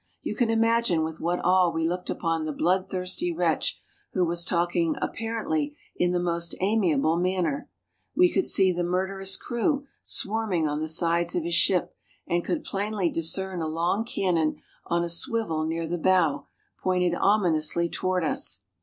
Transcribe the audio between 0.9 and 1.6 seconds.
with what